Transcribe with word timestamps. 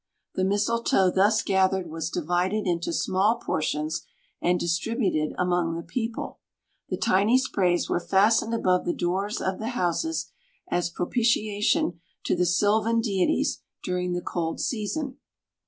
The 0.33 0.43
mistletoe 0.43 1.11
thus 1.11 1.43
gathered 1.43 1.87
was 1.91 2.09
divided 2.09 2.65
into 2.65 2.91
small 2.91 3.35
portions 3.39 4.03
and 4.41 4.59
distributed 4.59 5.35
among 5.37 5.75
the 5.75 5.83
people. 5.83 6.39
The 6.89 6.97
tiny 6.97 7.37
sprays 7.37 7.87
were 7.87 7.99
fastened 7.99 8.55
above 8.55 8.85
the 8.85 8.95
doors 8.95 9.39
of 9.39 9.59
the 9.59 9.67
houses, 9.77 10.31
as 10.67 10.89
propitiation 10.89 11.99
to 12.23 12.35
the 12.35 12.47
sylvan 12.47 12.99
deities 12.99 13.61
during 13.83 14.13
the 14.13 14.21
cold 14.23 14.59
season. 14.59 15.17